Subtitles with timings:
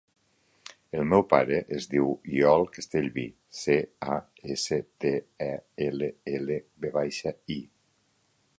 [0.99, 2.07] El meu pare es diu
[2.37, 3.25] Iol Castellvi:
[3.59, 3.77] ce,
[4.15, 4.17] a,
[4.55, 5.13] essa, te,
[5.49, 5.53] e,
[5.89, 7.59] ela, ela, ve baixa, i.